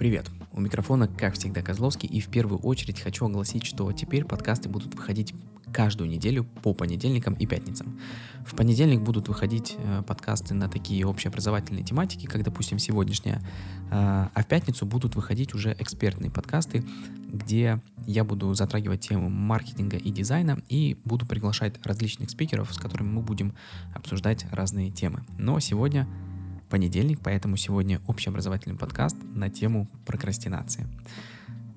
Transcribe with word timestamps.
Привет! 0.00 0.30
У 0.54 0.62
микрофона, 0.62 1.08
как 1.08 1.34
всегда, 1.34 1.60
Козловский, 1.60 2.08
и 2.08 2.20
в 2.20 2.28
первую 2.28 2.58
очередь 2.60 2.98
хочу 2.98 3.26
огласить, 3.26 3.66
что 3.66 3.92
теперь 3.92 4.24
подкасты 4.24 4.70
будут 4.70 4.94
выходить 4.94 5.34
каждую 5.74 6.08
неделю 6.08 6.44
по 6.62 6.72
понедельникам 6.72 7.34
и 7.34 7.44
пятницам. 7.44 8.00
В 8.46 8.56
понедельник 8.56 9.02
будут 9.02 9.28
выходить 9.28 9.74
э, 9.76 10.02
подкасты 10.06 10.54
на 10.54 10.70
такие 10.70 11.06
общеобразовательные 11.06 11.84
тематики, 11.84 12.24
как, 12.24 12.42
допустим, 12.42 12.78
сегодняшняя, 12.78 13.42
э, 13.90 13.90
а 13.90 14.42
в 14.42 14.46
пятницу 14.46 14.86
будут 14.86 15.16
выходить 15.16 15.52
уже 15.52 15.76
экспертные 15.78 16.30
подкасты, 16.30 16.82
где 17.30 17.82
я 18.06 18.24
буду 18.24 18.54
затрагивать 18.54 19.06
тему 19.06 19.28
маркетинга 19.28 19.98
и 19.98 20.10
дизайна 20.10 20.62
и 20.70 20.98
буду 21.04 21.26
приглашать 21.26 21.74
различных 21.84 22.30
спикеров, 22.30 22.72
с 22.72 22.78
которыми 22.78 23.10
мы 23.10 23.20
будем 23.20 23.52
обсуждать 23.94 24.46
разные 24.50 24.90
темы. 24.90 25.26
Но 25.36 25.60
сегодня 25.60 26.08
понедельник, 26.70 27.20
поэтому 27.22 27.56
сегодня 27.56 28.00
общеобразовательный 28.06 28.78
подкаст 28.78 29.16
на 29.34 29.50
тему 29.50 29.90
прокрастинации. 30.06 30.86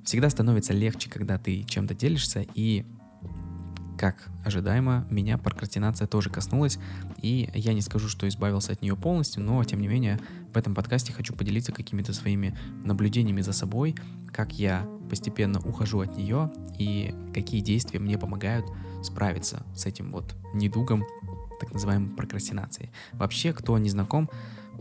Всегда 0.05 0.29
становится 0.29 0.73
легче, 0.73 1.09
когда 1.09 1.37
ты 1.37 1.63
чем-то 1.63 1.95
делишься, 1.95 2.45
и, 2.53 2.85
как 3.97 4.29
ожидаемо, 4.45 5.07
меня 5.09 5.37
прокрастинация 5.37 6.07
тоже 6.07 6.29
коснулась, 6.29 6.77
и 7.21 7.49
я 7.53 7.73
не 7.73 7.81
скажу, 7.81 8.07
что 8.07 8.27
избавился 8.27 8.73
от 8.73 8.81
нее 8.81 8.95
полностью, 8.95 9.43
но, 9.43 9.63
тем 9.63 9.81
не 9.81 9.87
менее, 9.87 10.19
в 10.53 10.57
этом 10.57 10.75
подкасте 10.75 11.11
хочу 11.11 11.33
поделиться 11.33 11.71
какими-то 11.71 12.13
своими 12.13 12.57
наблюдениями 12.83 13.41
за 13.41 13.53
собой, 13.53 13.95
как 14.31 14.53
я 14.53 14.87
постепенно 15.09 15.59
ухожу 15.59 16.01
от 16.01 16.15
нее, 16.17 16.51
и 16.77 17.15
какие 17.33 17.61
действия 17.61 17.99
мне 17.99 18.17
помогают 18.17 18.65
справиться 19.03 19.65
с 19.75 19.85
этим 19.85 20.11
вот 20.11 20.35
недугом, 20.53 21.03
так 21.59 21.71
называемой 21.71 22.09
прокрастинацией. 22.15 22.91
Вообще, 23.13 23.53
кто 23.53 23.77
не 23.77 23.89
знаком, 23.89 24.29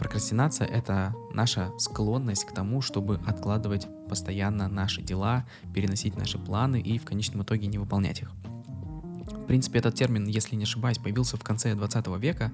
Прокрастинация— 0.03 0.67
это 0.69 1.15
наша 1.33 1.71
склонность 1.79 2.45
к 2.45 2.51
тому, 2.51 2.83
чтобы 2.83 3.21
откладывать 3.25 3.87
постоянно 4.09 4.67
наши 4.67 5.01
дела, 5.01 5.47
переносить 5.73 6.17
наши 6.17 6.41
планы 6.41 6.81
и 6.81 6.99
в 6.99 7.05
конечном 7.05 7.45
итоге 7.45 7.69
не 7.69 7.79
выполнять 7.79 8.21
их. 8.21 8.33
В 8.35 9.47
принципе, 9.47 9.79
этот 9.79 9.95
термин, 9.95 10.27
если 10.27 10.57
не 10.57 10.65
ошибаюсь, 10.65 10.99
появился 10.99 11.37
в 11.37 11.45
конце 11.45 11.77
20 11.77 12.05
века, 12.19 12.51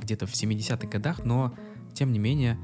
где-то 0.00 0.28
в 0.28 0.32
70-х 0.34 0.86
годах, 0.86 1.24
но, 1.24 1.52
тем 1.94 2.12
не 2.12 2.20
менее, 2.20 2.60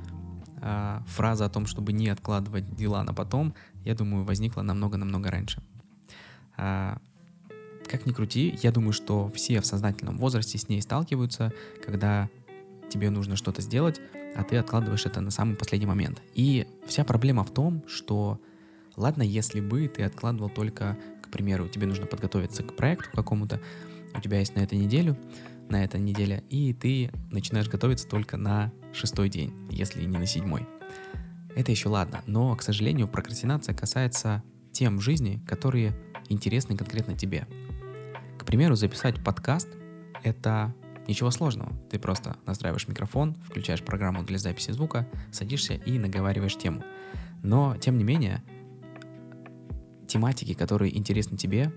а, 0.63 1.03
фраза 1.09 1.47
о 1.47 1.51
том, 1.51 1.67
чтобы 1.67 1.93
не 1.93 2.09
откладывать 2.09 2.77
дела 2.77 3.03
на 3.03 3.13
потом, 3.13 3.53
я 3.85 3.97
думаю, 3.97 4.25
возникла 4.25 4.63
намного-намного 4.63 5.29
раньше. 5.33 5.61
А, 6.57 6.99
как 7.91 8.07
ни 8.07 8.13
крути, 8.13 8.57
я 8.63 8.71
думаю, 8.71 8.93
что 8.93 9.29
все 9.31 9.61
в 9.61 9.67
сознательном 9.67 10.19
возрасте 10.19 10.57
с 10.57 10.69
ней 10.69 10.81
сталкиваются, 10.81 11.53
когда 11.85 12.31
тебе 12.91 13.11
нужно 13.11 13.37
что-то 13.37 13.63
сделать, 13.63 14.01
а 14.35 14.45
ты 14.45 14.57
откладываешь 14.57 15.07
это 15.07 15.21
на 15.21 15.31
самый 15.31 15.57
последний 15.57 15.87
момент. 15.87 16.23
И 16.35 16.67
вся 16.87 17.05
проблема 17.05 17.45
в 17.45 17.51
том, 17.51 17.83
что 17.87 18.41
ладно, 18.97 19.23
если 19.23 19.61
бы 19.61 19.89
ты 19.89 20.03
откладывал 20.03 20.51
только, 20.51 20.99
к 21.23 21.31
примеру, 21.31 21.69
тебе 21.69 21.87
нужно 21.87 22.07
подготовиться 22.07 22.63
к 22.63 22.77
проекту 22.77 23.11
какому-то, 23.13 23.61
у 24.15 24.21
тебя 24.21 24.41
есть 24.41 24.57
на 24.57 24.61
эту 24.61 24.77
неделю, 24.77 25.17
на 25.69 25.85
этой 25.85 26.01
неделе, 26.01 26.43
и 26.51 26.73
ты 26.75 27.11
начинаешь 27.31 27.69
готовиться 27.69 28.09
только 28.09 28.37
на 28.37 28.73
шестой 28.93 29.29
день, 29.29 29.53
если 29.71 30.05
не 30.05 30.19
на 30.19 30.27
седьмой. 30.27 30.67
Это 31.55 31.71
еще 31.71 31.89
ладно, 31.89 32.23
но, 32.27 32.55
к 32.57 32.63
сожалению, 32.63 33.09
прокрастинация 33.09 33.75
касается 33.75 34.43
тем 34.73 34.99
в 34.99 35.01
жизни, 35.01 35.43
которые 35.47 35.97
интересны 36.29 36.77
конкретно 36.77 37.17
тебе. 37.17 37.47
К 38.39 38.45
примеру, 38.45 38.75
записать 38.75 39.23
подкаст— 39.23 39.69
это 40.23 40.75
Ничего 41.11 41.33
сложного, 41.33 41.73
ты 41.91 41.99
просто 41.99 42.37
настраиваешь 42.47 42.87
микрофон, 42.87 43.35
включаешь 43.45 43.83
программу 43.83 44.23
для 44.23 44.39
записи 44.39 44.71
звука, 44.71 45.09
садишься 45.33 45.75
и 45.75 45.99
наговариваешь 45.99 46.57
тему. 46.57 46.85
Но, 47.43 47.77
тем 47.79 47.99
не 47.99 48.05
менее, 48.05 48.45
тематики, 50.07 50.55
которые 50.55 50.97
интересны 50.97 51.37
тебе, 51.37 51.73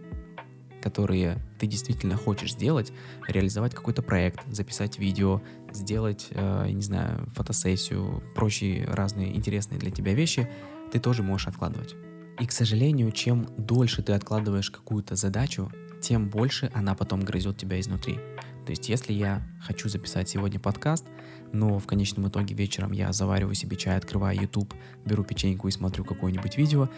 которые 0.84 1.40
ты 1.58 1.66
действительно 1.66 2.16
хочешь 2.16 2.54
сделать, 2.54 2.94
реализовать 3.28 3.74
какой-то 3.74 4.04
проект, 4.04 4.46
записать 4.54 5.00
видео, 5.00 5.42
сделать, 5.72 6.28
э, 6.30 6.70
не 6.70 6.84
знаю, 6.84 7.28
фотосессию, 7.34 8.22
прочие 8.36 8.86
разные 8.86 9.36
интересные 9.36 9.80
для 9.80 9.90
тебя 9.90 10.14
вещи, 10.14 10.48
ты 10.92 11.00
тоже 11.00 11.24
можешь 11.24 11.48
откладывать. 11.48 11.96
И, 12.40 12.46
к 12.46 12.52
сожалению, 12.52 13.12
чем 13.12 13.48
дольше 13.58 14.04
ты 14.04 14.14
откладываешь 14.14 14.70
какую-то 14.70 15.16
задачу, 15.16 15.72
тем 16.04 16.30
больше 16.30 16.70
она 16.76 16.94
потом 16.94 17.22
грызет 17.22 17.58
тебя 17.58 17.80
изнутри. 17.80 18.20
То 18.66 18.70
есть, 18.70 18.88
если 18.88 19.12
я 19.12 19.42
хочу 19.62 19.90
записать 19.90 20.30
сегодня 20.30 20.60
подкаст, 20.60 21.06
но 21.52 21.80
в 21.80 21.86
конечном 21.86 22.28
итоге 22.30 22.56
вечером 22.56 22.92
я 22.94 23.12
завариваю 23.12 23.56
себе 23.56 23.76
чай, 23.76 23.98
открываю 23.98 24.40
YouTube, 24.40 24.74
беру 25.06 25.24
печеньку 25.24 25.68
и 25.68 25.72
смотрю 25.72 26.06
какое-нибудь 26.06 26.58
видео, 26.58 26.90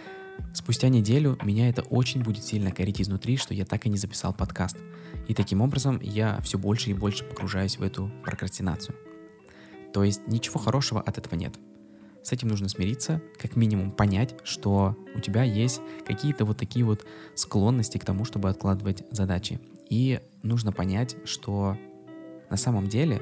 спустя 0.53 0.90
неделю 0.90 1.38
меня 1.44 1.68
это 1.70 1.81
очень 1.81 2.22
будет 2.22 2.44
сильно 2.44 2.72
корить 2.72 3.02
изнутри, 3.02 3.38
что 3.38 3.53
я 3.53 3.66
так 3.66 3.86
и 3.86 3.90
не 3.90 3.98
записал 3.98 4.34
подкаст. 4.34 4.78
И 5.28 5.34
таким 5.34 5.62
образом 5.62 6.00
я 6.02 6.40
все 6.42 6.59
больше 6.59 6.92
и 6.92 6.94
больше 6.94 7.24
погружаюсь 7.24 7.78
в 7.78 7.84
эту 7.84 8.12
прокрастинацию. 8.24 8.96
То 9.92 10.03
есть 10.03 10.28
ничего 10.28 10.59
хорошего 10.59 11.02
от 11.02 11.18
этого 11.18 11.36
нет. 11.36 11.56
С 12.22 12.32
этим 12.32 12.47
нужно 12.47 12.70
смириться, 12.70 13.22
как 13.40 13.56
минимум 13.56 13.92
понять, 13.92 14.36
что 14.44 14.97
у 15.16 15.20
тебя 15.20 15.44
есть 15.44 15.82
какие-то 16.08 16.44
вот 16.44 16.58
такие 16.58 16.84
вот 16.84 17.06
склонности 17.36 17.97
к 17.97 18.06
тому, 18.06 18.26
чтобы 18.26 18.50
откладывать 18.50 19.03
задачи. 19.12 19.59
И 19.90 20.19
нужно 20.44 20.72
понять, 20.72 21.16
что 21.25 21.78
на 22.50 22.57
самом 22.57 22.88
деле, 22.88 23.22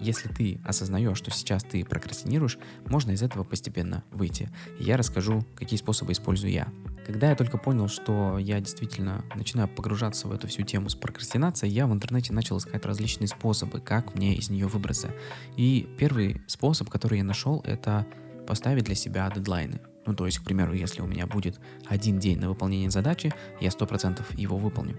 если 0.00 0.28
ты 0.28 0.60
осознаешь, 0.64 1.16
что 1.16 1.30
сейчас 1.30 1.64
ты 1.64 1.84
прокрастинируешь, 1.84 2.58
можно 2.86 3.12
из 3.12 3.22
этого 3.22 3.44
постепенно 3.44 4.04
выйти. 4.10 4.50
И 4.78 4.84
я 4.84 4.96
расскажу, 4.96 5.44
какие 5.54 5.78
способы 5.78 6.12
использую 6.12 6.52
я. 6.52 6.68
Когда 7.06 7.30
я 7.30 7.36
только 7.36 7.56
понял, 7.56 7.88
что 7.88 8.36
я 8.38 8.60
действительно 8.60 9.24
начинаю 9.34 9.68
погружаться 9.68 10.26
в 10.28 10.32
эту 10.32 10.48
всю 10.48 10.62
тему 10.62 10.88
с 10.88 10.94
прокрастинацией, 10.94 11.72
я 11.72 11.86
в 11.86 11.92
интернете 11.92 12.32
начал 12.32 12.58
искать 12.58 12.84
различные 12.84 13.28
способы, 13.28 13.80
как 13.80 14.14
мне 14.14 14.34
из 14.34 14.50
нее 14.50 14.66
выбраться. 14.66 15.12
И 15.56 15.88
первый 15.98 16.42
способ, 16.46 16.90
который 16.90 17.18
я 17.18 17.24
нашел, 17.24 17.62
это 17.64 18.06
поставить 18.46 18.84
для 18.84 18.94
себя 18.94 19.30
дедлайны. 19.34 19.80
Ну, 20.04 20.14
то 20.14 20.26
есть, 20.26 20.38
к 20.38 20.44
примеру, 20.44 20.72
если 20.72 21.00
у 21.00 21.06
меня 21.06 21.26
будет 21.26 21.60
один 21.86 22.18
день 22.18 22.38
на 22.38 22.48
выполнение 22.48 22.90
задачи, 22.90 23.32
я 23.60 23.68
100% 23.70 24.22
его 24.36 24.56
выполню. 24.56 24.98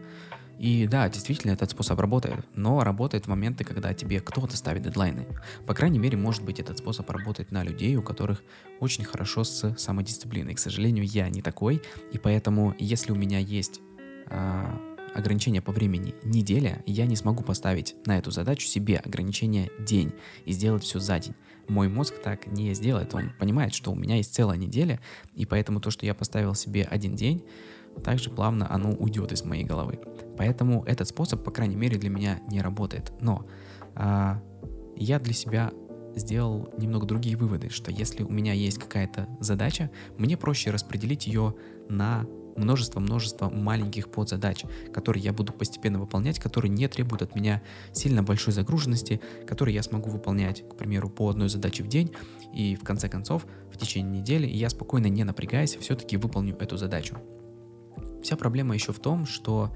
И 0.59 0.87
да, 0.87 1.07
действительно, 1.09 1.51
этот 1.51 1.71
способ 1.71 1.99
работает, 1.99 2.45
но 2.55 2.83
работает 2.83 3.25
в 3.25 3.29
моменты, 3.29 3.63
когда 3.63 3.93
тебе 3.93 4.19
кто-то 4.19 4.57
ставит 4.57 4.83
дедлайны. 4.83 5.27
По 5.65 5.73
крайней 5.73 5.99
мере, 5.99 6.17
может 6.17 6.43
быть, 6.43 6.59
этот 6.59 6.79
способ 6.79 7.09
работает 7.09 7.51
на 7.51 7.63
людей, 7.63 7.95
у 7.95 8.01
которых 8.01 8.43
очень 8.79 9.03
хорошо 9.03 9.43
с 9.43 9.75
самодисциплиной. 9.77 10.55
К 10.55 10.59
сожалению, 10.59 11.05
я 11.05 11.29
не 11.29 11.41
такой, 11.41 11.81
и 12.11 12.17
поэтому, 12.17 12.75
если 12.79 13.11
у 13.11 13.15
меня 13.15 13.39
есть 13.39 13.81
э, 14.29 14.65
ограничение 15.13 15.61
по 15.61 15.71
времени 15.71 16.15
неделя, 16.23 16.81
я 16.85 17.05
не 17.05 17.15
смогу 17.15 17.43
поставить 17.43 17.95
на 18.05 18.17
эту 18.17 18.31
задачу 18.31 18.67
себе 18.67 18.97
ограничение 18.97 19.71
день 19.79 20.13
и 20.45 20.51
сделать 20.51 20.83
все 20.83 20.99
за 20.99 21.19
день. 21.19 21.35
Мой 21.67 21.89
мозг 21.89 22.15
так 22.23 22.47
не 22.47 22.73
сделает, 22.73 23.13
он 23.13 23.31
понимает, 23.39 23.73
что 23.73 23.91
у 23.91 23.95
меня 23.95 24.15
есть 24.15 24.33
целая 24.33 24.57
неделя, 24.57 24.99
и 25.35 25.45
поэтому 25.45 25.81
то, 25.81 25.91
что 25.91 26.05
я 26.05 26.13
поставил 26.13 26.55
себе 26.55 26.83
один 26.83 27.15
день, 27.15 27.43
также 28.03 28.29
плавно 28.29 28.71
оно 28.71 28.91
уйдет 28.91 29.31
из 29.31 29.43
моей 29.43 29.63
головы. 29.63 29.99
Поэтому 30.37 30.83
этот 30.83 31.07
способ, 31.07 31.43
по 31.43 31.51
крайней 31.51 31.75
мере, 31.75 31.97
для 31.97 32.09
меня 32.09 32.39
не 32.47 32.61
работает. 32.61 33.11
Но 33.19 33.45
а, 33.95 34.41
я 34.95 35.19
для 35.19 35.33
себя 35.33 35.71
сделал 36.15 36.69
немного 36.77 37.05
другие 37.05 37.37
выводы, 37.37 37.69
что 37.69 37.91
если 37.91 38.23
у 38.23 38.29
меня 38.29 38.53
есть 38.53 38.79
какая-то 38.79 39.27
задача, 39.39 39.91
мне 40.17 40.37
проще 40.37 40.71
распределить 40.71 41.27
ее 41.27 41.55
на 41.89 42.25
множество-множество 42.57 43.49
маленьких 43.49 44.09
подзадач, 44.09 44.63
которые 44.91 45.23
я 45.23 45.31
буду 45.31 45.53
постепенно 45.53 45.99
выполнять, 45.99 46.39
которые 46.39 46.69
не 46.69 46.87
требуют 46.87 47.21
от 47.21 47.35
меня 47.35 47.61
сильно 47.93 48.23
большой 48.23 48.53
загруженности, 48.53 49.21
которые 49.45 49.75
я 49.75 49.83
смогу 49.83 50.09
выполнять, 50.09 50.67
к 50.67 50.75
примеру, 50.75 51.09
по 51.09 51.29
одной 51.29 51.49
задаче 51.49 51.83
в 51.83 51.87
день, 51.87 52.11
и 52.53 52.75
в 52.75 52.83
конце 52.83 53.09
концов, 53.09 53.45
в 53.71 53.77
течение 53.77 54.21
недели 54.21 54.47
я 54.47 54.69
спокойно, 54.69 55.07
не 55.07 55.23
напрягаясь, 55.23 55.75
все-таки 55.75 56.17
выполню 56.17 56.57
эту 56.57 56.77
задачу. 56.77 57.17
Вся 58.23 58.35
проблема 58.35 58.73
еще 58.73 58.93
в 58.93 58.99
том, 58.99 59.25
что 59.25 59.71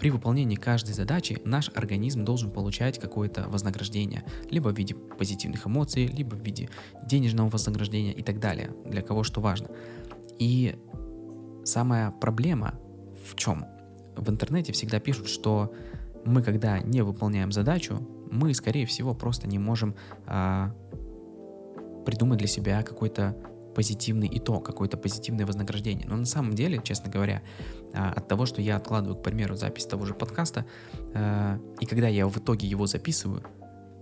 при 0.00 0.10
выполнении 0.10 0.56
каждой 0.56 0.94
задачи 0.94 1.40
наш 1.44 1.70
организм 1.74 2.24
должен 2.24 2.50
получать 2.50 2.98
какое-то 2.98 3.48
вознаграждение, 3.48 4.24
либо 4.50 4.70
в 4.70 4.78
виде 4.78 4.94
позитивных 4.94 5.66
эмоций, 5.66 6.06
либо 6.06 6.34
в 6.34 6.40
виде 6.40 6.70
денежного 7.04 7.50
вознаграждения 7.50 8.12
и 8.12 8.22
так 8.22 8.40
далее, 8.40 8.74
для 8.86 9.02
кого 9.02 9.22
что 9.24 9.42
важно. 9.42 9.68
И 10.38 10.74
самая 11.64 12.10
проблема 12.12 12.80
в 13.28 13.36
чем? 13.36 13.66
В 14.16 14.30
интернете 14.30 14.72
всегда 14.72 15.00
пишут, 15.00 15.28
что 15.28 15.72
мы, 16.24 16.42
когда 16.42 16.78
не 16.80 17.02
выполняем 17.02 17.52
задачу, 17.52 18.00
мы, 18.30 18.54
скорее 18.54 18.86
всего, 18.86 19.14
просто 19.14 19.48
не 19.48 19.58
можем 19.58 19.94
а, 20.26 20.74
придумать 22.06 22.38
для 22.38 22.48
себя 22.48 22.82
какой-то 22.82 23.36
позитивный 23.74 24.28
итог, 24.32 24.64
какое-то 24.64 24.96
позитивное 24.96 25.46
вознаграждение. 25.46 26.06
Но 26.08 26.16
на 26.16 26.26
самом 26.26 26.54
деле, 26.54 26.80
честно 26.82 27.10
говоря, 27.10 27.42
а, 27.94 28.12
от 28.12 28.28
того, 28.28 28.46
что 28.46 28.60
я 28.62 28.76
откладываю, 28.76 29.16
к 29.16 29.22
примеру, 29.22 29.56
запись 29.56 29.86
того 29.86 30.04
же 30.06 30.14
подкаста, 30.14 30.66
а, 31.14 31.58
и 31.80 31.86
когда 31.86 32.08
я 32.08 32.26
в 32.26 32.36
итоге 32.38 32.66
его 32.66 32.86
записываю, 32.86 33.42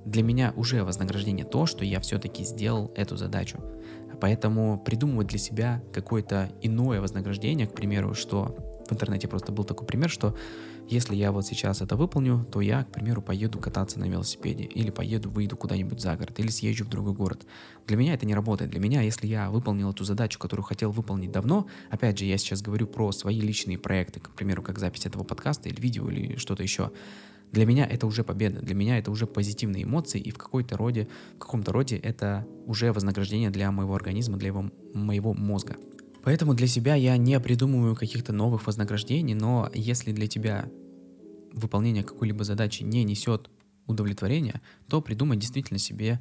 для 0.04 0.22
меня 0.22 0.52
уже 0.56 0.84
вознаграждение 0.84 1.44
то, 1.44 1.66
что 1.66 1.84
я 1.84 2.00
все-таки 2.00 2.44
сделал 2.44 2.92
эту 2.96 3.16
задачу. 3.16 3.58
Поэтому 4.20 4.78
придумывать 4.78 5.28
для 5.28 5.38
себя 5.38 5.82
какое-то 5.92 6.50
иное 6.62 7.00
вознаграждение, 7.00 7.66
к 7.66 7.74
примеру, 7.74 8.14
что 8.14 8.77
в 8.88 8.92
интернете 8.92 9.28
просто 9.28 9.52
был 9.52 9.64
такой 9.64 9.86
пример, 9.86 10.10
что 10.10 10.34
если 10.88 11.14
я 11.14 11.32
вот 11.32 11.46
сейчас 11.46 11.82
это 11.82 11.96
выполню, 11.96 12.46
то 12.50 12.60
я, 12.62 12.84
к 12.84 12.92
примеру, 12.92 13.20
поеду 13.20 13.58
кататься 13.58 14.00
на 14.00 14.04
велосипеде, 14.04 14.64
или 14.64 14.90
поеду, 14.90 15.28
выйду 15.28 15.56
куда-нибудь 15.56 16.00
за 16.00 16.16
город, 16.16 16.38
или 16.38 16.48
съезжу 16.48 16.84
в 16.84 16.88
другой 16.88 17.12
город. 17.12 17.46
Для 17.86 17.96
меня 17.96 18.14
это 18.14 18.24
не 18.24 18.34
работает. 18.34 18.70
Для 18.70 18.80
меня, 18.80 19.02
если 19.02 19.26
я 19.26 19.50
выполнил 19.50 19.90
эту 19.90 20.04
задачу, 20.04 20.38
которую 20.38 20.64
хотел 20.64 20.90
выполнить 20.90 21.30
давно, 21.30 21.66
опять 21.90 22.18
же, 22.18 22.24
я 22.24 22.38
сейчас 22.38 22.62
говорю 22.62 22.86
про 22.86 23.12
свои 23.12 23.38
личные 23.40 23.76
проекты, 23.78 24.20
к 24.20 24.30
примеру, 24.30 24.62
как 24.62 24.78
запись 24.78 25.04
этого 25.04 25.24
подкаста 25.24 25.68
или 25.68 25.78
видео, 25.80 26.08
или 26.10 26.36
что-то 26.36 26.62
еще, 26.62 26.90
для 27.52 27.66
меня 27.66 27.86
это 27.86 28.06
уже 28.06 28.24
победа, 28.24 28.60
для 28.60 28.74
меня 28.74 28.98
это 28.98 29.10
уже 29.10 29.26
позитивные 29.26 29.84
эмоции, 29.84 30.20
и 30.20 30.30
в 30.30 30.38
какой-то 30.38 30.76
роде, 30.76 31.08
в 31.36 31.38
каком-то 31.38 31.72
роде 31.72 31.96
это 31.96 32.46
уже 32.66 32.92
вознаграждение 32.92 33.50
для 33.50 33.70
моего 33.70 33.94
организма, 33.94 34.36
для 34.36 34.48
его, 34.48 34.70
моего 34.94 35.34
мозга. 35.34 35.76
Поэтому 36.28 36.52
для 36.52 36.66
себя 36.66 36.94
я 36.94 37.16
не 37.16 37.40
придумываю 37.40 37.96
каких-то 37.96 38.34
новых 38.34 38.66
вознаграждений, 38.66 39.32
но 39.32 39.70
если 39.72 40.12
для 40.12 40.26
тебя 40.26 40.68
выполнение 41.54 42.04
какой-либо 42.04 42.44
задачи 42.44 42.82
не 42.82 43.02
несет 43.02 43.48
удовлетворения, 43.86 44.60
то 44.90 45.00
придумай 45.00 45.38
действительно 45.38 45.78
себе 45.78 46.20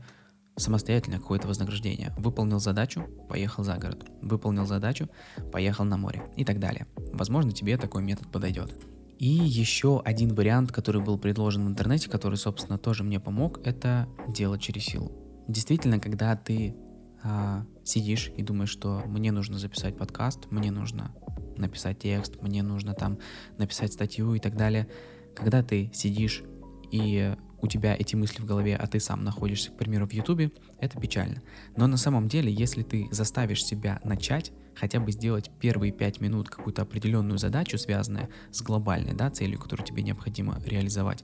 самостоятельно 0.55 1.17
какое-то 1.17 1.49
вознаграждение. 1.49 2.15
Выполнил 2.17 2.61
задачу, 2.61 3.03
поехал 3.27 3.65
за 3.65 3.75
город. 3.75 4.05
Выполнил 4.21 4.65
задачу, 4.65 5.09
поехал 5.51 5.83
на 5.83 5.97
море 5.97 6.23
и 6.37 6.45
так 6.45 6.61
далее. 6.61 6.87
Возможно, 6.95 7.51
тебе 7.51 7.75
такой 7.75 8.01
метод 8.01 8.31
подойдет. 8.31 8.73
И 9.19 9.27
еще 9.27 10.01
один 10.05 10.35
вариант, 10.35 10.71
который 10.71 11.01
был 11.01 11.17
предложен 11.17 11.65
в 11.65 11.67
интернете, 11.67 12.09
который, 12.09 12.35
собственно, 12.35 12.77
тоже 12.77 13.03
мне 13.03 13.19
помог, 13.19 13.59
это 13.67 14.07
делать 14.29 14.61
через 14.61 14.85
силу. 14.85 15.11
Действительно, 15.49 15.99
когда 15.99 16.37
ты 16.37 16.77
а, 17.23 17.65
сидишь 17.83 18.31
и 18.37 18.43
думаешь, 18.43 18.69
что 18.69 19.03
мне 19.05 19.31
нужно 19.31 19.57
записать 19.57 19.97
подкаст, 19.97 20.51
мне 20.51 20.71
нужно 20.71 21.13
написать 21.57 21.99
текст, 21.99 22.41
мне 22.41 22.63
нужно 22.63 22.93
там 22.93 23.17
написать 23.57 23.93
статью 23.93 24.33
и 24.33 24.39
так 24.39 24.55
далее, 24.55 24.87
когда 25.35 25.63
ты 25.63 25.91
сидишь 25.93 26.43
и 26.91 27.35
у 27.61 27.67
тебя 27.67 27.95
эти 27.97 28.15
мысли 28.15 28.41
в 28.41 28.45
голове, 28.45 28.75
а 28.75 28.87
ты 28.87 28.99
сам 28.99 29.23
находишься, 29.23 29.71
к 29.71 29.77
примеру, 29.77 30.07
в 30.07 30.13
Ютубе, 30.13 30.51
это 30.79 30.99
печально. 30.99 31.41
Но 31.75 31.87
на 31.87 31.97
самом 31.97 32.27
деле, 32.27 32.51
если 32.51 32.83
ты 32.83 33.07
заставишь 33.11 33.65
себя 33.65 33.99
начать, 34.03 34.51
хотя 34.75 34.99
бы 34.99 35.11
сделать 35.11 35.49
первые 35.59 35.91
пять 35.91 36.21
минут 36.21 36.49
какую-то 36.49 36.83
определенную 36.83 37.39
задачу, 37.39 37.77
связанную 37.77 38.29
с 38.51 38.61
глобальной 38.61 39.13
да, 39.13 39.31
целью, 39.31 39.59
которую 39.59 39.85
тебе 39.85 40.03
необходимо 40.03 40.61
реализовать, 40.65 41.23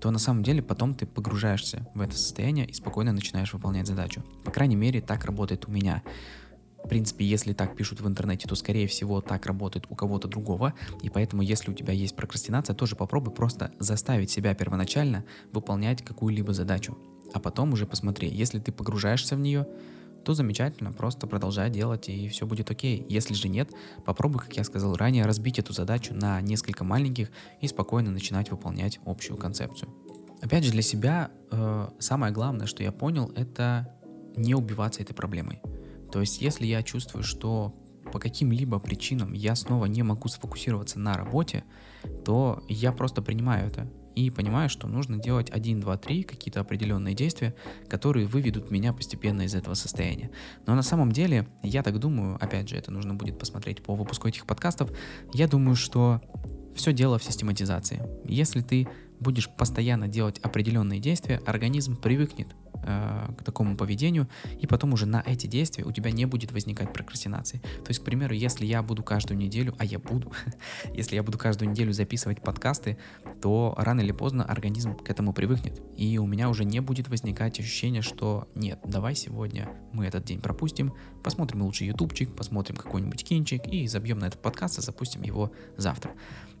то 0.00 0.10
на 0.10 0.18
самом 0.18 0.42
деле 0.42 0.62
потом 0.62 0.94
ты 0.94 1.06
погружаешься 1.06 1.86
в 1.94 2.00
это 2.00 2.16
состояние 2.16 2.66
и 2.66 2.72
спокойно 2.72 3.12
начинаешь 3.12 3.52
выполнять 3.52 3.86
задачу. 3.86 4.22
По 4.44 4.50
крайней 4.50 4.76
мере, 4.76 5.00
так 5.00 5.24
работает 5.24 5.66
у 5.66 5.70
меня. 5.70 6.02
В 6.84 6.88
принципе, 6.88 7.24
если 7.24 7.54
так 7.54 7.74
пишут 7.76 8.02
в 8.02 8.06
интернете, 8.06 8.46
то, 8.46 8.54
скорее 8.54 8.86
всего, 8.86 9.22
так 9.22 9.46
работает 9.46 9.86
у 9.88 9.94
кого-то 9.94 10.28
другого. 10.28 10.74
И 11.02 11.08
поэтому, 11.08 11.40
если 11.40 11.70
у 11.70 11.74
тебя 11.74 11.94
есть 11.94 12.14
прокрастинация, 12.14 12.74
тоже 12.74 12.94
попробуй 12.94 13.32
просто 13.32 13.72
заставить 13.78 14.30
себя 14.30 14.54
первоначально 14.54 15.24
выполнять 15.52 16.04
какую-либо 16.04 16.52
задачу. 16.52 16.98
А 17.32 17.40
потом 17.40 17.72
уже 17.72 17.86
посмотри, 17.86 18.28
если 18.28 18.58
ты 18.58 18.70
погружаешься 18.70 19.34
в 19.34 19.40
нее, 19.40 19.66
то 20.24 20.34
замечательно, 20.34 20.92
просто 20.92 21.26
продолжай 21.26 21.70
делать, 21.70 22.08
и 22.08 22.28
все 22.28 22.46
будет 22.46 22.70
окей. 22.70 23.04
Если 23.08 23.34
же 23.34 23.48
нет, 23.48 23.70
попробуй, 24.04 24.40
как 24.40 24.56
я 24.56 24.64
сказал 24.64 24.96
ранее, 24.96 25.26
разбить 25.26 25.58
эту 25.58 25.72
задачу 25.72 26.14
на 26.14 26.40
несколько 26.40 26.84
маленьких 26.84 27.30
и 27.60 27.68
спокойно 27.68 28.10
начинать 28.10 28.50
выполнять 28.50 28.98
общую 29.04 29.36
концепцию. 29.36 29.94
Опять 30.40 30.64
же, 30.64 30.72
для 30.72 30.82
себя 30.82 31.30
э, 31.50 31.88
самое 31.98 32.32
главное, 32.32 32.66
что 32.66 32.82
я 32.82 32.92
понял, 32.92 33.30
это 33.36 33.94
не 34.36 34.54
убиваться 34.54 35.02
этой 35.02 35.14
проблемой. 35.14 35.60
То 36.10 36.20
есть, 36.20 36.40
если 36.42 36.66
я 36.66 36.82
чувствую, 36.82 37.22
что 37.22 37.74
по 38.12 38.18
каким-либо 38.18 38.78
причинам 38.78 39.32
я 39.32 39.54
снова 39.54 39.86
не 39.86 40.02
могу 40.02 40.28
сфокусироваться 40.28 40.98
на 40.98 41.14
работе, 41.14 41.64
то 42.24 42.62
я 42.68 42.92
просто 42.92 43.22
принимаю 43.22 43.68
это 43.68 43.90
и 44.14 44.30
понимаю, 44.30 44.68
что 44.68 44.86
нужно 44.86 45.18
делать 45.18 45.50
1, 45.50 45.80
2, 45.80 45.96
3, 45.96 46.22
какие-то 46.22 46.60
определенные 46.60 47.14
действия, 47.14 47.54
которые 47.88 48.26
выведут 48.26 48.70
меня 48.70 48.92
постепенно 48.92 49.42
из 49.42 49.54
этого 49.54 49.74
состояния. 49.74 50.30
Но 50.66 50.74
на 50.74 50.82
самом 50.82 51.12
деле, 51.12 51.46
я 51.62 51.82
так 51.82 51.98
думаю, 51.98 52.36
опять 52.40 52.68
же, 52.68 52.76
это 52.76 52.90
нужно 52.90 53.14
будет 53.14 53.38
посмотреть 53.38 53.82
по 53.82 53.94
выпуску 53.94 54.28
этих 54.28 54.46
подкастов, 54.46 54.90
я 55.32 55.48
думаю, 55.48 55.76
что 55.76 56.20
все 56.74 56.92
дело 56.92 57.18
в 57.18 57.24
систематизации. 57.24 58.02
Если 58.24 58.60
ты 58.60 58.88
будешь 59.20 59.48
постоянно 59.48 60.08
делать 60.08 60.38
определенные 60.40 61.00
действия, 61.00 61.40
организм 61.46 61.96
привыкнет 61.96 62.48
э, 62.82 63.28
к 63.38 63.44
такому 63.44 63.76
поведению, 63.76 64.28
и 64.60 64.66
потом 64.66 64.92
уже 64.92 65.06
на 65.06 65.22
эти 65.24 65.46
действия 65.46 65.84
у 65.84 65.92
тебя 65.92 66.10
не 66.10 66.26
будет 66.26 66.52
возникать 66.52 66.92
прокрастинации. 66.92 67.58
То 67.58 67.88
есть, 67.88 68.00
к 68.00 68.04
примеру, 68.04 68.34
если 68.34 68.66
я 68.66 68.82
буду 68.82 69.02
каждую 69.02 69.38
неделю, 69.38 69.74
а 69.78 69.84
я 69.84 69.98
буду, 69.98 70.32
если 70.94 71.16
я 71.16 71.22
буду 71.22 71.38
каждую 71.38 71.70
неделю 71.70 71.92
записывать 71.92 72.42
подкасты, 72.42 72.98
то 73.40 73.74
рано 73.76 74.00
или 74.00 74.12
поздно 74.12 74.44
организм 74.44 74.96
к 74.96 75.10
этому 75.10 75.32
привыкнет, 75.32 75.80
и 75.96 76.18
у 76.18 76.26
меня 76.26 76.48
уже 76.48 76.64
не 76.64 76.80
будет 76.80 77.08
возникать 77.08 77.58
ощущение, 77.60 78.02
что 78.02 78.48
нет, 78.54 78.78
давай 78.84 79.14
сегодня 79.14 79.70
мы 79.92 80.06
этот 80.06 80.24
день 80.24 80.40
пропустим, 80.40 80.92
посмотрим 81.22 81.62
лучше 81.62 81.84
ютубчик, 81.84 82.34
посмотрим 82.34 82.76
какой-нибудь 82.76 83.24
кинчик 83.24 83.66
и 83.66 83.86
забьем 83.86 84.18
на 84.18 84.26
этот 84.26 84.40
подкаст 84.40 84.78
и 84.78 84.82
запустим 84.82 85.22
его 85.22 85.52
завтра. 85.76 86.12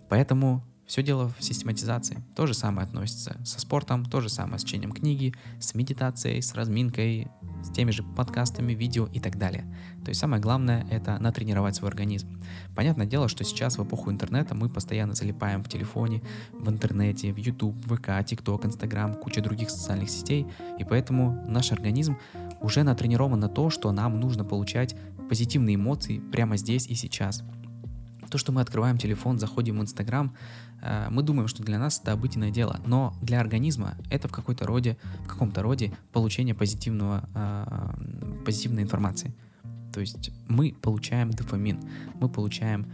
Поэтому 0.08 0.64
все 0.86 1.02
дело 1.02 1.32
в 1.38 1.42
систематизации. 1.42 2.22
То 2.36 2.46
же 2.46 2.54
самое 2.54 2.86
относится 2.86 3.36
со 3.44 3.60
спортом, 3.60 4.04
то 4.04 4.20
же 4.20 4.28
самое 4.28 4.58
с 4.58 4.64
чтением 4.64 4.92
книги, 4.92 5.34
с 5.58 5.74
медитацией, 5.74 6.42
с 6.42 6.54
разминкой, 6.54 7.28
с 7.62 7.70
теми 7.70 7.90
же 7.90 8.02
подкастами, 8.02 8.72
видео 8.72 9.06
и 9.06 9.20
так 9.20 9.38
далее. 9.38 9.64
То 10.04 10.10
есть 10.10 10.20
самое 10.20 10.42
главное 10.42 10.86
это 10.90 11.18
натренировать 11.18 11.76
свой 11.76 11.90
организм. 11.90 12.28
Понятное 12.74 13.06
дело, 13.06 13.28
что 13.28 13.44
сейчас 13.44 13.78
в 13.78 13.84
эпоху 13.84 14.10
интернета 14.10 14.54
мы 14.54 14.68
постоянно 14.68 15.14
залипаем 15.14 15.64
в 15.64 15.68
телефоне, 15.68 16.22
в 16.52 16.68
интернете, 16.68 17.32
в 17.32 17.36
YouTube, 17.38 17.76
ВК, 17.86 18.24
ТикТок, 18.26 18.66
Инстаграм, 18.66 19.14
куча 19.14 19.40
других 19.40 19.70
социальных 19.70 20.10
сетей, 20.10 20.46
и 20.78 20.84
поэтому 20.84 21.42
наш 21.48 21.72
организм 21.72 22.16
уже 22.60 22.82
натренирован 22.82 23.40
на 23.40 23.48
то, 23.48 23.70
что 23.70 23.92
нам 23.92 24.20
нужно 24.20 24.44
получать 24.44 24.94
позитивные 25.28 25.76
эмоции 25.76 26.18
прямо 26.18 26.56
здесь 26.56 26.86
и 26.86 26.94
сейчас. 26.94 27.42
То, 28.34 28.38
что 28.38 28.50
мы 28.50 28.62
открываем 28.62 28.98
телефон, 28.98 29.38
заходим 29.38 29.78
в 29.78 29.82
Инстаграм, 29.82 30.34
Э, 30.84 31.08
мы 31.10 31.22
думаем, 31.22 31.48
что 31.48 31.62
для 31.62 31.78
нас 31.78 31.98
это 32.00 32.12
обыденное 32.12 32.50
дело, 32.50 32.78
но 32.86 33.14
для 33.22 33.40
организма 33.40 33.94
это 34.10 34.28
в 34.28 34.32
какой-то 34.32 34.66
роде, 34.66 34.96
в 35.24 35.26
каком-то 35.26 35.62
роде 35.62 35.92
получение 36.12 36.54
позитивного, 36.54 37.28
э, 37.34 38.44
позитивной 38.44 38.82
информации. 38.82 39.34
То 39.92 40.00
есть 40.00 40.30
мы 40.48 40.74
получаем 40.82 41.30
дофамин, 41.30 41.80
мы 42.20 42.28
получаем 42.28 42.86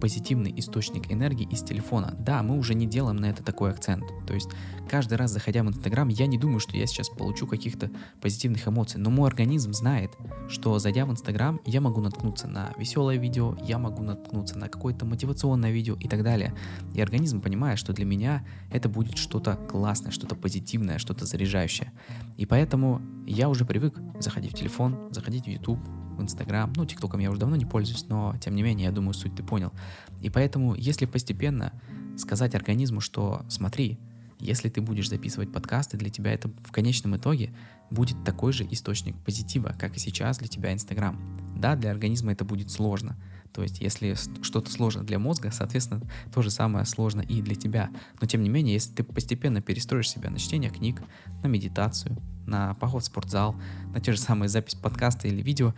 позитивный 0.00 0.52
источник 0.56 1.10
энергии 1.12 1.46
из 1.50 1.62
телефона. 1.62 2.14
Да, 2.18 2.42
мы 2.42 2.58
уже 2.58 2.74
не 2.74 2.86
делаем 2.86 3.16
на 3.16 3.26
это 3.26 3.42
такой 3.42 3.70
акцент. 3.70 4.04
То 4.26 4.34
есть 4.34 4.48
каждый 4.88 5.18
раз, 5.18 5.32
заходя 5.32 5.62
в 5.62 5.68
Инстаграм, 5.68 6.08
я 6.08 6.26
не 6.26 6.38
думаю, 6.38 6.60
что 6.60 6.76
я 6.76 6.86
сейчас 6.86 7.08
получу 7.08 7.46
каких-то 7.46 7.90
позитивных 8.20 8.66
эмоций, 8.66 9.00
но 9.00 9.10
мой 9.10 9.28
организм 9.28 9.72
знает, 9.72 10.12
что 10.48 10.78
зайдя 10.78 11.06
в 11.06 11.10
Инстаграм, 11.10 11.60
я 11.64 11.80
могу 11.80 12.00
наткнуться 12.00 12.48
на 12.48 12.72
веселое 12.78 13.16
видео, 13.16 13.56
я 13.62 13.78
могу 13.78 14.02
наткнуться 14.02 14.58
на 14.58 14.68
какое-то 14.68 15.04
мотивационное 15.04 15.70
видео 15.70 15.96
и 15.96 16.08
так 16.08 16.22
далее. 16.22 16.54
И 16.94 17.00
организм 17.00 17.40
понимает, 17.40 17.78
что 17.78 17.92
для 17.92 18.04
меня 18.04 18.44
это 18.70 18.88
будет 18.88 19.18
что-то 19.18 19.56
классное, 19.56 20.12
что-то 20.12 20.36
позитивное, 20.36 20.98
что-то 20.98 21.26
заряжающее. 21.26 21.92
И 22.36 22.46
поэтому 22.46 23.02
я 23.26 23.48
уже 23.48 23.64
привык 23.64 24.00
заходить 24.20 24.52
в 24.52 24.54
телефон, 24.54 25.08
заходить 25.10 25.44
в 25.44 25.48
YouTube, 25.48 25.80
в 26.18 26.22
Инстаграм. 26.22 26.72
Ну, 26.76 26.84
ТикТоком 26.84 27.20
я 27.20 27.30
уже 27.30 27.40
давно 27.40 27.56
не 27.56 27.64
пользуюсь, 27.64 28.06
но 28.08 28.36
тем 28.40 28.54
не 28.54 28.62
менее, 28.62 28.86
я 28.86 28.92
думаю, 28.92 29.14
суть 29.14 29.34
ты 29.34 29.42
понял. 29.42 29.72
И 30.20 30.30
поэтому, 30.30 30.74
если 30.74 31.06
постепенно 31.06 31.72
сказать 32.16 32.54
организму, 32.54 33.00
что 33.00 33.44
смотри, 33.48 33.98
если 34.40 34.68
ты 34.68 34.80
будешь 34.80 35.08
записывать 35.08 35.52
подкасты, 35.52 35.96
для 35.96 36.10
тебя 36.10 36.32
это 36.32 36.48
в 36.64 36.70
конечном 36.70 37.16
итоге 37.16 37.52
будет 37.90 38.22
такой 38.24 38.52
же 38.52 38.66
источник 38.70 39.16
позитива, 39.24 39.74
как 39.78 39.96
и 39.96 39.98
сейчас 39.98 40.38
для 40.38 40.48
тебя 40.48 40.72
Инстаграм. 40.72 41.18
Да, 41.56 41.74
для 41.74 41.90
организма 41.90 42.32
это 42.32 42.44
будет 42.44 42.70
сложно. 42.70 43.16
То 43.52 43.62
есть, 43.62 43.80
если 43.80 44.14
что-то 44.42 44.70
сложно 44.70 45.02
для 45.02 45.18
мозга, 45.18 45.50
соответственно, 45.50 46.02
то 46.32 46.42
же 46.42 46.50
самое 46.50 46.84
сложно 46.84 47.22
и 47.22 47.42
для 47.42 47.54
тебя. 47.54 47.90
Но 48.20 48.26
тем 48.26 48.42
не 48.42 48.48
менее, 48.48 48.74
если 48.74 48.92
ты 48.92 49.02
постепенно 49.02 49.60
перестроишь 49.60 50.10
себя 50.10 50.30
на 50.30 50.38
чтение 50.38 50.70
книг, 50.70 51.02
на 51.42 51.48
медитацию, 51.48 52.16
на 52.48 52.74
поход 52.74 53.02
в 53.02 53.06
спортзал, 53.06 53.54
на 53.94 54.00
те 54.00 54.12
же 54.12 54.18
самые 54.18 54.48
запись 54.48 54.74
подкаста 54.74 55.28
или 55.28 55.42
видео, 55.42 55.74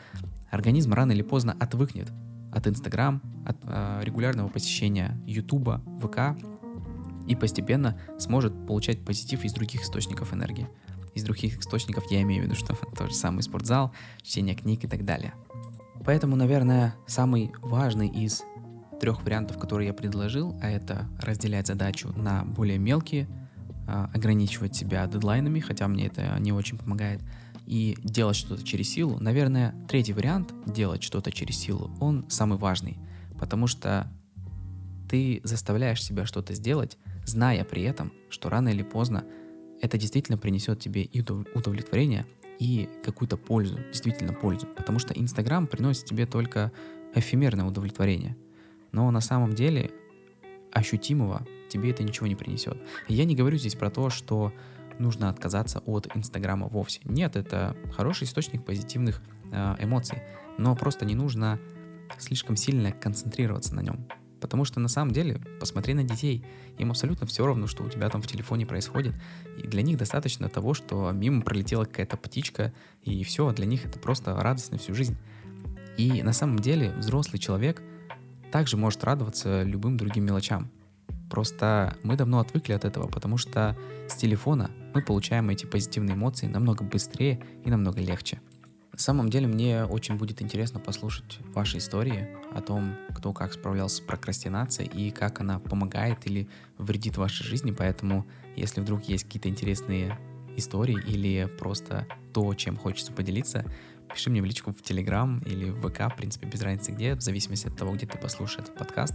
организм 0.51 0.93
рано 0.93 1.13
или 1.13 1.23
поздно 1.23 1.57
отвыкнет 1.61 2.11
от 2.53 2.67
Инстаграм, 2.67 3.23
от 3.47 3.57
э, 3.63 4.01
регулярного 4.03 4.49
посещения 4.49 5.21
Ютуба, 5.27 5.83
ВК 6.01 6.37
и 7.27 7.37
постепенно 7.37 7.99
сможет 8.19 8.67
получать 8.67 9.05
позитив 9.05 9.45
из 9.45 9.53
других 9.53 9.83
источников 9.83 10.33
энергии. 10.35 10.69
Из 11.15 11.23
других 11.23 11.59
источников 11.59 12.11
я 12.11 12.23
имею 12.23 12.43
в 12.43 12.47
виду, 12.47 12.55
что 12.55 12.75
тот 12.97 13.11
же 13.11 13.15
самый 13.15 13.43
спортзал, 13.43 13.93
чтение 14.23 14.55
книг 14.55 14.85
и 14.85 14.89
так 14.89 15.05
далее. 15.05 15.35
Поэтому, 16.05 16.35
наверное, 16.35 16.95
самый 17.07 17.53
важный 17.63 18.09
из 18.09 18.43
трех 19.01 19.23
вариантов, 19.23 19.59
которые 19.59 19.89
я 19.89 19.95
предложил, 19.95 20.59
а 20.63 20.71
это 20.71 21.09
разделять 21.21 21.67
задачу 21.67 22.13
на 22.17 22.45
более 22.45 22.79
мелкие, 22.79 23.29
ограничивать 23.91 24.75
себя 24.77 25.07
дедлайнами, 25.07 25.61
хотя 25.61 25.89
мне 25.89 26.07
это 26.07 26.37
не 26.39 26.53
очень 26.53 26.79
помогает, 26.79 27.21
и 27.67 27.97
делать 28.03 28.37
что-то 28.37 28.65
через 28.65 28.89
силу, 28.89 29.19
наверное, 29.21 29.75
третий 29.89 30.13
вариант 30.13 30.53
делать 30.67 31.03
что-то 31.03 31.31
через 31.31 31.57
силу, 31.57 31.91
он 32.01 32.25
самый 32.29 32.59
важный, 32.59 32.99
потому 33.39 33.67
что 33.67 34.11
ты 35.09 35.41
заставляешь 35.45 36.03
себя 36.03 36.25
что-то 36.27 36.55
сделать, 36.55 36.99
зная 37.27 37.65
при 37.65 37.83
этом, 37.83 38.13
что 38.29 38.49
рано 38.49 38.69
или 38.69 38.83
поздно 38.83 39.25
это 39.83 39.99
действительно 39.99 40.39
принесет 40.39 40.81
тебе 40.81 41.03
и 41.03 41.21
удовлетворение, 41.21 42.27
и 42.59 42.89
какую-то 43.05 43.37
пользу, 43.37 43.79
действительно 43.91 44.33
пользу. 44.33 44.67
Потому 44.67 44.99
что 44.99 45.15
Инстаграм 45.15 45.67
приносит 45.67 46.05
тебе 46.05 46.27
только 46.27 46.73
эфемерное 47.15 47.65
удовлетворение. 47.65 48.37
Но 48.93 49.11
на 49.11 49.21
самом 49.21 49.55
деле 49.55 49.91
ощутимого 50.73 51.47
тебе 51.71 51.91
это 51.91 52.03
ничего 52.03 52.27
не 52.27 52.35
принесет. 52.35 52.77
Я 53.09 53.25
не 53.25 53.35
говорю 53.35 53.57
здесь 53.57 53.75
про 53.75 53.91
то, 53.91 54.11
что 54.11 54.53
нужно 54.99 55.31
отказаться 55.31 55.81
от 55.87 56.15
Инстаграма 56.15 56.69
вовсе. 56.69 57.01
Нет, 57.05 57.37
это 57.37 57.77
хороший 57.97 58.25
источник 58.25 58.65
позитивных 58.65 59.23
э, 59.51 59.77
эмоций, 59.81 60.19
но 60.59 60.77
просто 60.77 61.05
не 61.05 61.15
нужно 61.15 61.59
слишком 62.19 62.57
сильно 62.57 62.93
концентрироваться 62.93 63.75
на 63.75 63.81
нем. 63.81 64.07
Потому 64.41 64.65
что 64.65 64.81
на 64.81 64.89
самом 64.89 65.13
деле, 65.13 65.41
посмотри 65.61 65.93
на 65.95 66.03
детей, 66.03 66.45
им 66.79 66.91
абсолютно 66.91 67.27
все 67.27 67.45
равно, 67.47 67.67
что 67.67 67.85
у 67.85 67.91
тебя 67.91 68.09
там 68.09 68.23
в 68.23 68.27
телефоне 68.27 68.65
происходит. 68.65 69.15
И 69.63 69.67
для 69.67 69.83
них 69.83 69.99
достаточно 69.99 70.49
того, 70.49 70.73
что 70.73 71.11
мимо 71.13 71.43
пролетела 71.43 71.85
какая-то 71.85 72.17
птичка, 72.17 72.73
и 73.03 73.23
все, 73.23 73.53
для 73.53 73.67
них 73.67 73.85
это 73.85 73.99
просто 73.99 74.35
радость 74.35 74.73
на 74.73 74.79
всю 74.79 74.95
жизнь. 74.95 75.17
И 75.99 76.23
на 76.23 76.33
самом 76.33 76.59
деле 76.59 76.93
взрослый 76.97 77.39
человек 77.39 77.83
также 78.51 78.77
может 78.77 79.05
радоваться 79.05 79.63
любым 79.63 79.99
другим 79.99 80.25
мелочам. 80.25 80.71
Просто 81.31 81.97
мы 82.03 82.17
давно 82.17 82.41
отвыкли 82.41 82.73
от 82.73 82.85
этого, 82.85 83.07
потому 83.07 83.39
что 83.39 83.77
с 84.09 84.17
телефона 84.17 84.71
мы 84.95 85.01
получаем 85.01 85.49
эти 85.49 85.65
позитивные 85.65 86.17
эмоции 86.17 86.47
намного 86.47 86.85
быстрее 86.85 87.41
и 87.65 87.71
намного 87.71 88.01
легче. 88.01 88.41
На 88.93 88.99
самом 88.99 89.31
деле 89.31 89.47
мне 89.47 89.85
очень 89.85 90.17
будет 90.17 90.43
интересно 90.43 90.81
послушать 90.81 91.39
ваши 91.55 91.79
истории 91.79 92.29
о 92.53 92.61
том, 92.61 92.97
кто 93.15 93.33
как 93.33 93.53
справлялся 93.53 93.97
с 93.97 94.01
прокрастинацией 94.01 94.91
и 94.91 95.11
как 95.13 95.41
она 95.41 95.61
помогает 95.61 96.27
или 96.27 96.49
вредит 96.77 97.17
вашей 97.17 97.45
жизни. 97.45 97.71
Поэтому, 97.71 98.27
если 98.57 98.81
вдруг 98.81 99.05
есть 99.05 99.25
какие-то 99.25 99.49
интересные 99.49 100.19
истории 100.57 100.99
или 101.07 101.49
просто 101.59 102.09
то, 102.35 102.53
чем 102.55 102.77
хочется 102.77 103.13
поделиться, 103.13 103.65
пиши 104.13 104.31
мне 104.31 104.43
в 104.43 104.45
личку 104.45 104.73
в 104.73 104.83
Телеграм 104.83 105.39
или 105.47 105.71
в 105.71 105.89
ВК, 105.89 106.13
в 106.13 106.17
принципе, 106.17 106.49
без 106.49 106.61
разницы 106.61 106.91
где, 106.91 107.15
в 107.15 107.21
зависимости 107.21 107.69
от 107.69 107.77
того, 107.77 107.95
где 107.95 108.07
ты 108.07 108.19
послушаешь 108.19 108.65
этот 108.65 108.77
подкаст. 108.77 109.15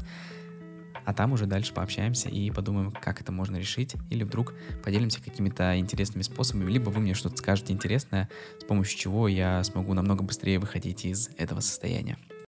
А 1.06 1.14
там 1.14 1.34
уже 1.34 1.46
дальше 1.46 1.74
пообщаемся 1.74 2.30
и 2.30 2.50
подумаем, 2.52 2.92
как 2.92 3.22
это 3.22 3.32
можно 3.32 3.58
решить. 3.58 3.96
Или 4.10 4.24
вдруг 4.24 4.54
поделимся 4.84 5.22
какими-то 5.22 5.78
интересными 5.78 6.24
способами. 6.24 6.70
Либо 6.70 6.90
вы 6.90 7.02
мне 7.02 7.14
что-то 7.14 7.38
скажете 7.38 7.74
интересное, 7.74 8.30
с 8.60 8.64
помощью 8.64 8.98
чего 8.98 9.28
я 9.28 9.64
смогу 9.64 9.94
намного 9.94 10.24
быстрее 10.24 10.60
выходить 10.60 11.06
из 11.06 11.30
этого 11.38 11.60
состояния. 11.60 12.18